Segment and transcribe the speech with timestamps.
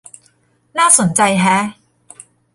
[0.77, 1.57] น่าสนใจแฮะ